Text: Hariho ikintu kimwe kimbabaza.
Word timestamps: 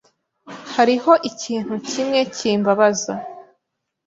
Hariho 0.75 1.11
ikintu 1.29 1.73
kimwe 1.89 2.19
kimbabaza. 2.35 3.13